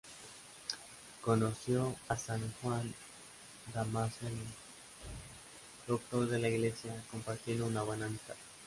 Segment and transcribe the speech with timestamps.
[1.21, 2.91] Conoció a San Juan
[3.71, 4.31] Damasceno
[5.87, 8.33] Doctor de la Iglesia compartiendo una buena amistad.